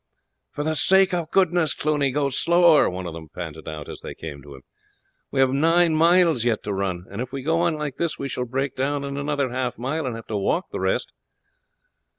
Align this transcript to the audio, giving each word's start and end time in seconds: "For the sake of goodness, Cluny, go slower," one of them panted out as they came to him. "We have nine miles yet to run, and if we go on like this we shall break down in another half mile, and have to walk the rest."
"For 0.49 0.63
the 0.63 0.73
sake 0.75 1.13
of 1.13 1.29
goodness, 1.29 1.75
Cluny, 1.75 2.09
go 2.09 2.31
slower," 2.31 2.89
one 2.89 3.05
of 3.05 3.13
them 3.13 3.29
panted 3.29 3.67
out 3.67 3.87
as 3.87 4.01
they 4.01 4.15
came 4.15 4.41
to 4.41 4.55
him. 4.55 4.63
"We 5.29 5.39
have 5.41 5.51
nine 5.51 5.93
miles 5.95 6.43
yet 6.43 6.63
to 6.63 6.73
run, 6.73 7.05
and 7.11 7.21
if 7.21 7.31
we 7.31 7.43
go 7.43 7.59
on 7.61 7.75
like 7.75 7.97
this 7.97 8.17
we 8.17 8.27
shall 8.27 8.45
break 8.45 8.75
down 8.75 9.03
in 9.03 9.15
another 9.15 9.51
half 9.51 9.77
mile, 9.77 10.07
and 10.07 10.15
have 10.15 10.25
to 10.29 10.37
walk 10.37 10.71
the 10.71 10.79
rest." 10.79 11.13